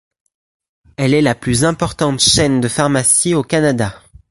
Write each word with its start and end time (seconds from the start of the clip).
Elle 0.97 1.13
est 1.13 1.21
la 1.21 1.35
plus 1.35 1.63
importante 1.63 2.19
chaîne 2.21 2.59
de 2.59 2.67
pharmacies 2.67 3.35
au 3.35 3.43
Canada. 3.43 4.01